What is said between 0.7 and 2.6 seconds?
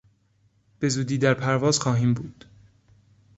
بزودی در پرواز خواهیم بود.